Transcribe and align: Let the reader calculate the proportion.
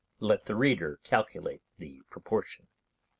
Let 0.19 0.45
the 0.45 0.55
reader 0.55 0.99
calculate 1.03 1.61
the 1.77 2.01
proportion. 2.09 2.67